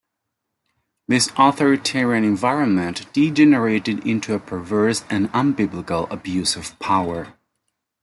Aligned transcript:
This 1.07 1.29
authoritarian 1.37 2.23
environment 2.23 3.05
degenerated 3.13 4.03
into 4.03 4.33
a 4.33 4.39
perverse 4.39 5.03
and 5.11 5.31
unbiblical 5.31 6.09
abuse 6.09 6.55
of 6.55 6.79
power. 6.79 7.35